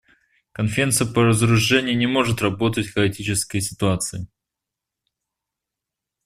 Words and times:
Конференция 0.51 1.05
по 1.05 1.21
разоружению 1.23 1.95
не 1.95 2.07
может 2.07 2.41
работать 2.41 2.87
в 2.87 2.93
хаотической 2.95 3.61
ситуации. 3.61 4.25